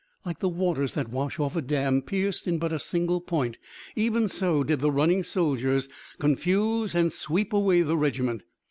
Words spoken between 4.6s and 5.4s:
did the running